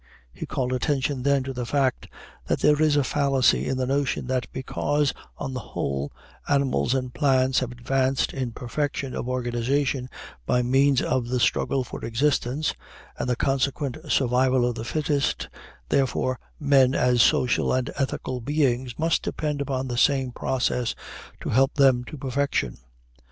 [0.33, 2.07] He called attention then to the fact
[2.47, 6.11] that there is a fallacy in the notion that because, on the whole,
[6.47, 10.09] animals and plants have advanced in perfection of organization
[10.47, 12.73] by means of the struggle for existence
[13.19, 15.49] and the consequent survival of the fittest,
[15.89, 20.95] therefore, men as social and ethical beings must depend upon the same process
[21.41, 22.79] to help them to perfection.